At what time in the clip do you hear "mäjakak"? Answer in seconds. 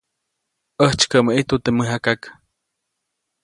1.77-2.21